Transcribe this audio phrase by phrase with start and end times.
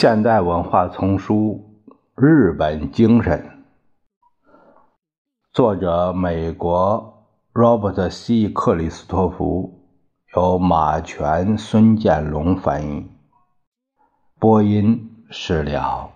[0.00, 1.62] 现代文化丛书
[2.16, 3.38] 《日本精神》，
[5.52, 8.48] 作者美国 Robert C.
[8.48, 9.84] 克里斯托弗，
[10.34, 13.10] 由马全、孙建龙翻译，
[14.38, 16.10] 播音释了。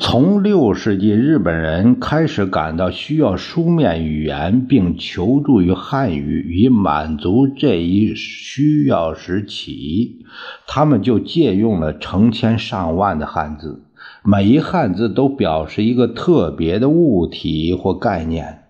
[0.00, 10.24] 从六世纪日本人开始感到需要书面语言，并求助于汉语以满足这一需要时起，
[10.68, 13.82] 他们就借用了成千上万的汉字，
[14.22, 18.62] 每一汉字都表示一个特别的物体或概念。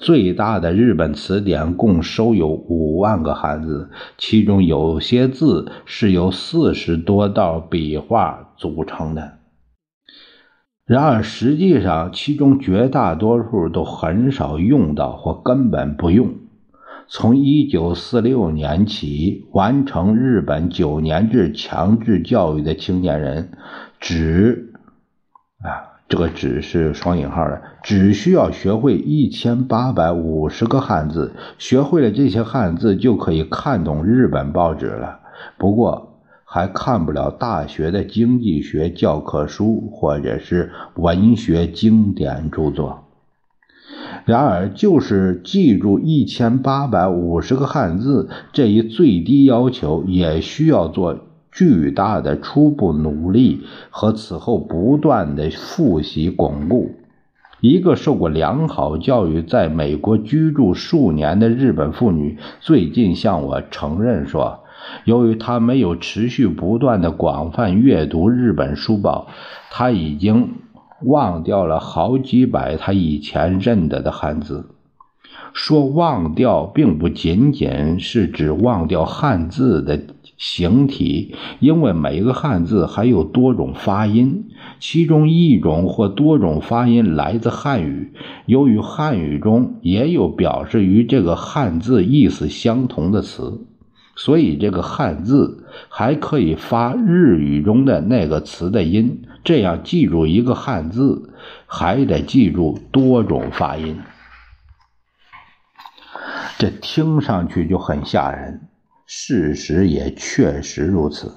[0.00, 9.38] 最大的日本词典共收有五万个汉字，其中有些字是由四十多道笔画组成的。
[10.86, 16.34] 然而，实际上，其中绝大多数都很少用到或根本不用。
[17.08, 23.52] 从1946年起，完成日本九年制强制教育的青年人，
[23.98, 24.74] 只
[25.62, 31.32] 啊，这个“只”是双引号的，只需要学会1850个汉字。
[31.56, 35.20] 学会了这些汉字，就可以看懂日本报纸了。
[35.56, 36.13] 不过，
[36.54, 43.06] 还看不了大学的经济学教科书，或者是文学经典著作。
[44.24, 51.18] 然而，就是记住一千八百五十个汉字这一最低要求，也需要做
[51.50, 56.92] 巨大的初步努力和此后不断的复习巩固。
[57.60, 64.60] 一个受过良好教育、在美国居住数年的日本妇女最近向我承认说。
[65.04, 69.28] 由于他没有持续不断的广泛阅读日本书报，
[69.70, 70.50] 他已经
[71.02, 74.70] 忘掉了好几百他以前认得的汉字。
[75.52, 80.00] 说忘掉，并不仅仅是指忘掉汉字的
[80.36, 84.46] 形体，因为每个汉字还有多种发音，
[84.80, 88.12] 其中一种或多种发音来自汉语。
[88.46, 93.64] 由于汉语中也有表示与这个汉字意思相同的词。
[94.16, 99.22] 所以，这个汉字还可以发日语中的那个词的音。
[99.42, 101.34] 这样记住一个汉字，
[101.66, 103.98] 还得记住多种发音。
[106.58, 108.60] 这听上去就很吓人，
[109.04, 111.32] 事实也确实如此。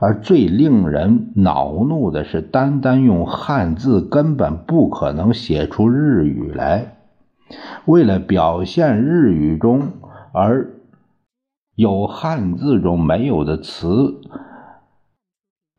[0.00, 6.96] 而最令人恼怒的是，单单用汉字根本不可能写出日语来。
[7.84, 9.92] 为了表现日语中
[10.32, 10.79] 而。
[11.80, 14.20] 有汉字中没有的词、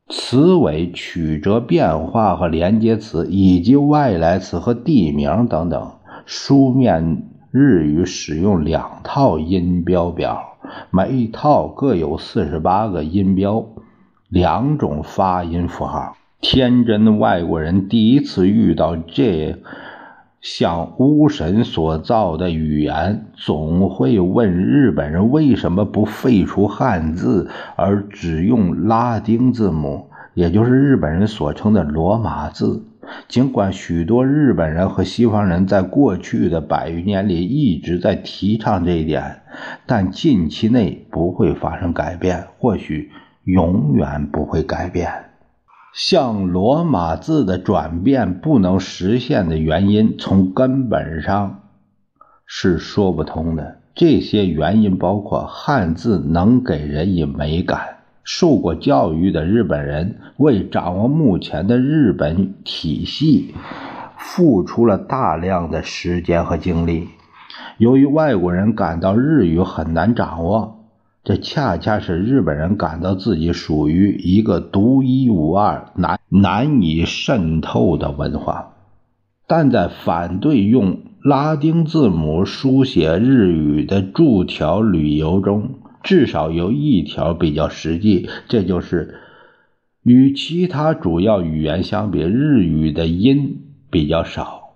[0.10, 5.92] 词尾曲折变化和连接词，以及外来词和地名等等。
[6.26, 10.58] 书面日语使用两套音标表，
[10.90, 13.64] 每一套各有四十八个音标，
[14.28, 16.18] 两种发音符号。
[16.40, 19.56] 天真的外国人第一次遇到这。
[20.42, 32.84] 像巫神所造的语言，总会问日本人为什么不废除汉字，而只用拉丁字母，也就是日本人所称的罗马字。
[33.28, 39.42] 尽管许多日本人和西方人在过去的百余年里一直在提倡这一点，
[39.86, 43.12] 但近期内不会发生改变，或许
[43.44, 45.31] 永远不会改变。
[45.94, 51.64] 像罗马字的转变不能实现的原因，从根本上
[52.46, 53.80] 是说不通的。
[53.94, 63.54] 这些原因包括汉字能给人以美感，受过教育的日本人为掌握目前的日本体系
[64.18, 67.10] 付出了大量的时间和精力。
[67.78, 70.81] 由于外国人感到日语很难掌握。
[71.24, 78.74] 这恰恰是日本人感到自己属于一个独一无二、难难以渗透的文化，
[79.48, 89.20] 但在反对用拉丁字母书写日语的注条理由中，至少有一条比较实际，这就是
[90.02, 94.72] 与其他主要语言相比，日语的音比较少，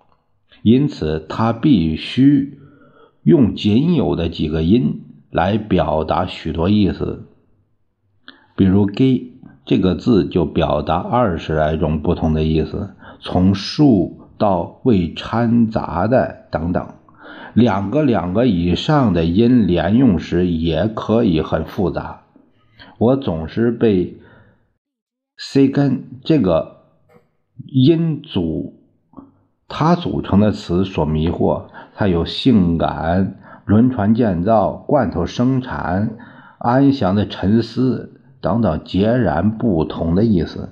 [0.62, 2.60] 因此它必须
[3.24, 5.00] 用仅有的几个音。
[5.36, 7.26] 来表达许多意思，
[8.56, 9.34] 比如 “gay”
[9.66, 16.88] 这个字就表达二十来种不同的意思，从数到未掺杂的等等。
[17.52, 22.22] 两个、两个以上的音连用时也可以很复杂。
[22.96, 24.16] 我总是被
[25.36, 26.78] “c” 根这个
[27.66, 28.80] 音组
[29.68, 36.16] 它组成的词所迷惑，它有性感、轮船建造、罐头生产、
[36.58, 40.70] 安详的沉思等等截然不同的意思。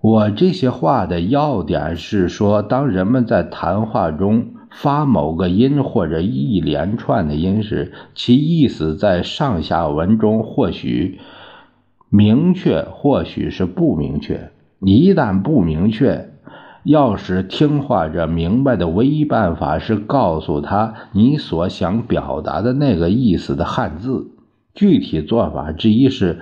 [0.00, 11.18] 我这些话的要点是说，当人们在谈话中发某个音或者一连串的音时，其意思在上下文中或许
[12.10, 14.50] 明确，或许是不明确。
[14.80, 16.28] 一旦不明确，
[16.82, 24.32] 要使听话者明白的唯一办法是告诉他你所想表达的那个意思的汉字。
[24.74, 26.40] 具体做法之一是。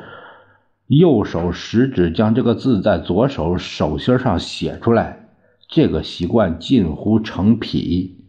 [0.89, 5.27] 右手食指将这个字在左手手心上写出来，
[5.69, 8.21] 这个习惯近乎成癖，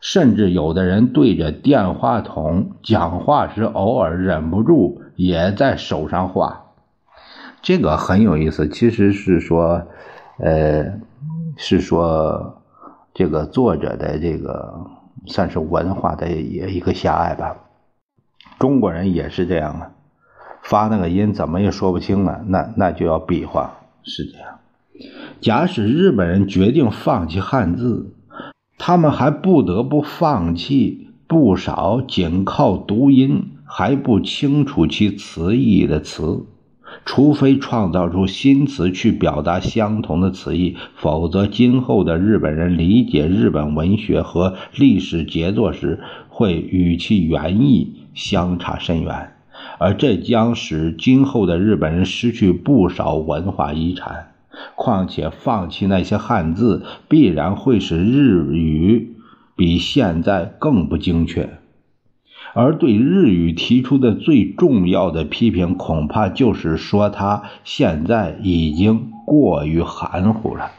[0.00, 6.66] 甚至有的人对着电话筒讲话时，偶尔忍不住也在手上画。
[7.60, 9.82] 这个很有意思，其实是说，
[10.38, 11.00] 呃，
[11.62, 12.62] 是说
[13.12, 14.86] 这个作者的这个
[15.26, 17.54] 算是文化的也一个狭隘吧。
[18.58, 19.90] 中国人也是这样啊。
[20.62, 24.58] 发那个音怎么也说不清了，那那就要比划，是这样。
[25.40, 28.14] 假使日本人决定放弃汉字，
[28.78, 36.46] 他们还不得不放弃不少仅靠读音还不清楚其词义的词，
[37.04, 49.32] 除非创造出新词去表达相同的词义，否则今后的日本人理解日本文学和历史杰作时，会与其原意相差甚远。
[49.78, 54.32] 而这将使今后的日本人失去不少文化遗产。
[54.74, 59.16] 况且，放弃那些汉字，必然会使日语
[59.56, 61.59] 比现在更不精确。
[62.54, 70.70] 而对日语提出的最重要的批评，恐怕就是说它现在已经过于含糊了。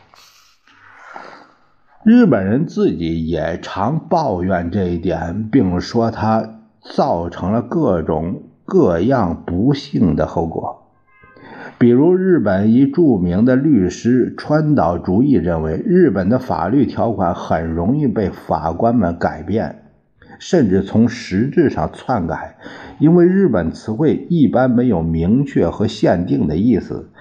[2.04, 8.44] 日本人自己也常抱怨这一点，并说它造成了各种。
[8.64, 10.88] 各样不幸的后果，
[11.78, 19.81] 比如日本一著名的律师川岛主义认为，日本的法律条款很容易被法官们改变，
[20.42, 22.58] 甚至从实质上篡改，
[22.98, 27.12] 因为日本词汇一般没有明确和限定的意思。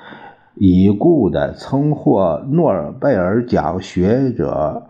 [0.54, 4.86] 已故的曾获诺贝尔奖学者。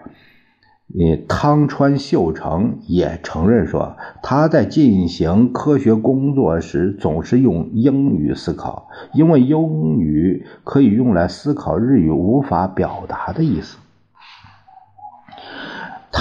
[0.93, 13.79] 呃，汤川秀成也承认说，他在进行科学工作时总是用英语思考，因为英语可以用来思考日语无法表达的意思。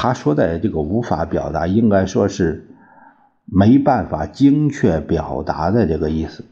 [0.01, 2.69] 他说的这个无法表达，应该说是
[3.43, 6.45] 没办法精确表达的这个意思。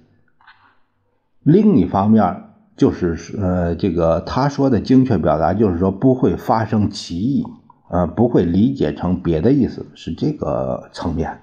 [1.43, 2.43] 另一方面，
[2.75, 7.45] 就是呃，这个他说的精确表达，就是说不会发生歧义。
[7.89, 11.39] 呃，不会理解成别的意思，是这个层面。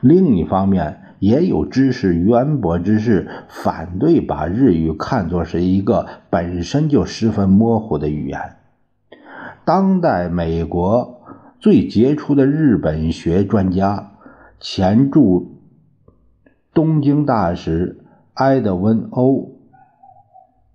[0.00, 8.56] 另一方面，也有知识渊博之士反对把日语看作是一个本身就十分模糊的语言。
[9.66, 11.11] 当代美国
[11.62, 14.14] 最杰出的日本学专家、
[14.58, 15.60] 前驻
[16.74, 18.00] 东京大使
[18.34, 19.60] 埃德温·欧。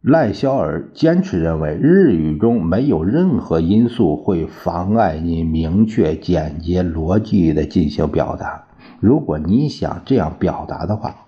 [0.02, 8.64] 赖肖尔坚持认为，日语中没有任何因素会妨碍你明确、简洁、逻辑的进行表达。
[9.02, 11.28] 如果你想这样表达的话，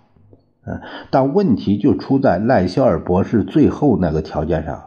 [0.66, 0.80] 嗯，
[1.12, 4.82] 但问题就出在赖肖尔博士最后那个条件上：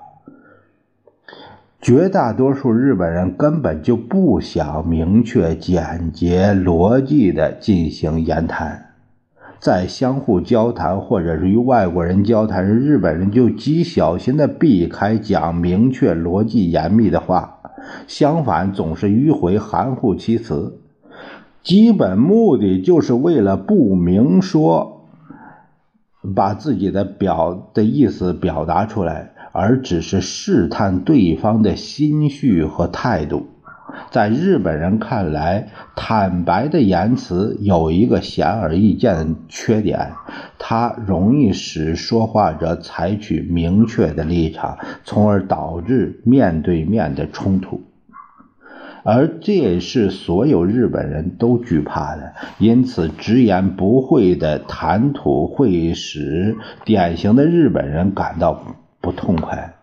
[1.82, 8.90] 绝大多数日本人根本就不想明确、简洁、逻辑的进行言谈。
[9.58, 17.58] 在相互交谈或者是与外国人交谈时，日本人就极小心地避开讲明确、逻辑严密的话，
[18.06, 20.78] 相反，总是迂回、含糊其辞，
[21.64, 25.08] 基本目的就是为了不明说，
[26.32, 33.46] 把自己的表的意思表达出来，而只是试探对方的心绪和态度。
[34.10, 40.12] 在日本人看来，坦白的言辞有一个显而易见的缺点，
[40.58, 47.82] 它容易使说话者采取明确的立场，从而导致面对面的冲突。
[49.04, 58.54] 而这也是所有日本人都惧怕的，因此直言不讳的谈吐会使典型的日本人感到
[59.02, 59.74] 不痛快。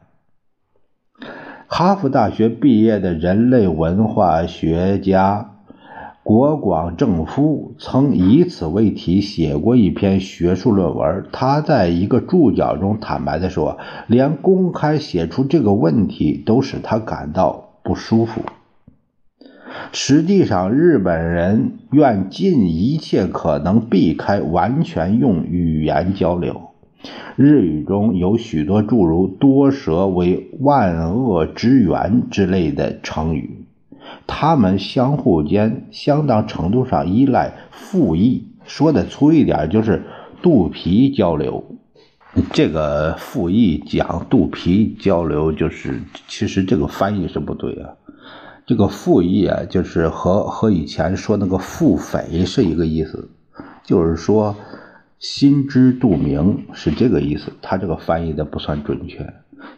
[1.67, 5.51] 哈佛大学毕业的人类文化学家
[6.23, 11.25] 国广正夫曾以此为题写过一篇学术论文。
[11.31, 18.41] 他在一个注脚中坦白地说，连公开写出这个问题都使他感到不舒服。
[19.91, 26.68] 实际上，日本人愿尽一切可能避开完全用语言交流。
[27.35, 33.65] 日语中有许多诸如“多舌为万恶之源”之类的成语。
[34.27, 40.03] 它们相互间相当程度上依赖复议，说的粗一点就是
[40.41, 41.63] 肚皮交流。
[42.53, 47.89] 这个复议讲肚皮交流，就是其实这个翻译是不对啊。
[48.65, 53.29] 这个复议啊，就是和和以前说那个腹诽是一个意思，
[53.83, 54.55] 就是说
[55.19, 57.51] 心知肚明是这个意思。
[57.61, 59.33] 他这个翻译的不算准确。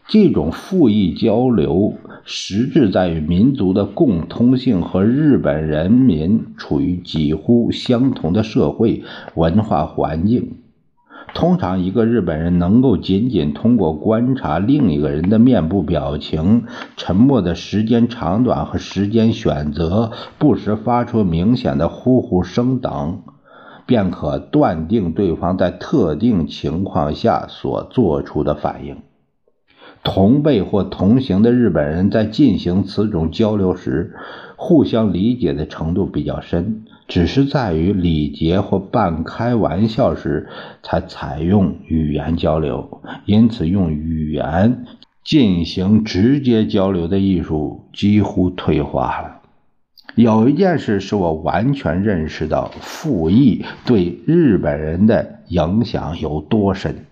[0.08, 1.96] 这种复议交流。
[2.24, 10.58] 实质在于民族的共通性和日本人民处于几乎相同的社会文化环境。
[11.34, 23.24] 通常，一个日本人能够仅仅通过观察另一个人的面部表情、沉默的时间长短和时间选择、不时发出明显的呼呼声等，
[23.92, 29.00] 便可断定对方在特定情况下所做出的反应。
[30.02, 34.16] 同辈或同行的日本人在进行此种交流时，
[34.56, 40.48] 互相理解的程度比较深，只是在于礼节或半开玩笑时
[40.82, 43.02] 才采用语言交流。
[43.26, 44.86] 因此，用语言
[45.26, 49.41] 进行直接交流的艺术几乎退化了。
[50.16, 57.06] 有一件事使我完全认识到复议对日本人的影响有多深。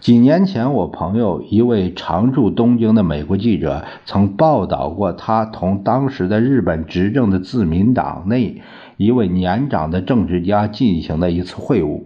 [0.00, 8.62] 几年前，我朋友一位常驻东京的美国记者曾报道过他同当时的日本执政的自民党内
[8.96, 12.02] 一位年长的政治家进行的一次会晤。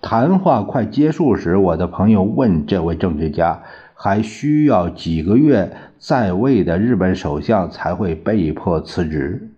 [0.00, 3.62] 谈话快结束时，我的朋友问这位政治家
[4.02, 9.50] ：“还需要几个月在位的日本首相才会被迫辞职？”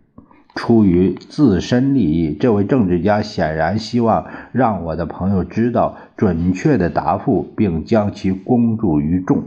[0.56, 9.44] 出于自身利益，这位政治家显然希望让我的朋友知道准确的答复，并将其公诸于众。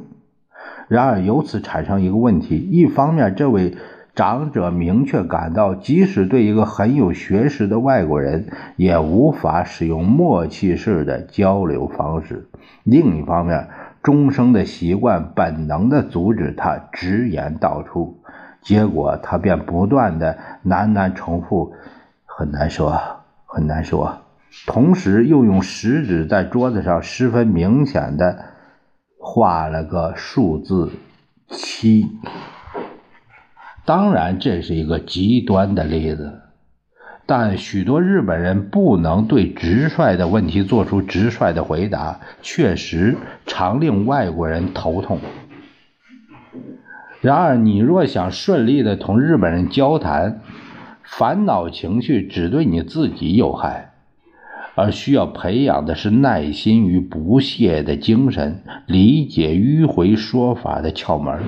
[0.88, 3.76] 然而，由此产生一个问题：一方面，这位
[4.16, 8.48] 长者明确感到，即使对一个很有学识的外国人，
[8.78, 12.46] 也无法使用默契式的交流方式；
[12.84, 13.68] 另一方面，
[14.06, 18.22] 终生的习惯本能地阻止他直言道出。
[18.62, 21.74] 结果，他便不断的喃喃重复
[22.24, 23.02] ：“很难说，
[23.48, 24.20] 很难说。”
[24.68, 28.46] 同时，又用食指在桌子上十分明显的
[29.18, 30.92] 画了个数字
[31.50, 32.06] 七。
[33.86, 36.42] 当然，这是一个极端的例子，
[37.26, 43.18] 但许多日本人不能对直率的问题做出直率的回答，确实
[43.48, 45.20] 常令外国人头痛。
[47.22, 50.42] 然而，你若想顺利的同日本人交谈，
[51.02, 53.94] 烦恼情绪只对你自己有害，
[54.76, 61.40] 而需要培养的是耐心与不懈的精神，理解迂回说法的窍门，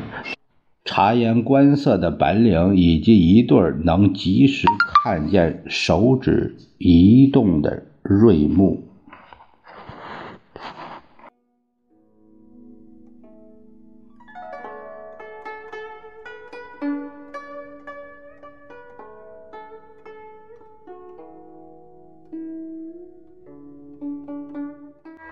[0.88, 4.65] 察言观色的本领，以及一对能及时
[5.03, 8.87] 看见手指移动的锐目。